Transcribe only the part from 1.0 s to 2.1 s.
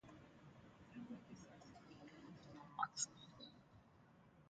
this circle he